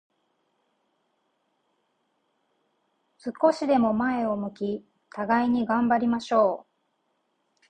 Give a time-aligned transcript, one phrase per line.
[3.19, 6.67] 少しでも前を向き、互いに頑張りましょう。